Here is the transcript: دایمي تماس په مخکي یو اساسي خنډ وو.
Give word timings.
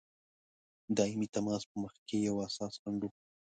دایمي 0.97 1.27
تماس 1.33 1.63
په 1.69 1.75
مخکي 1.83 2.17
یو 2.27 2.35
اساسي 2.47 2.77
خنډ 2.81 2.99
وو. 3.03 3.09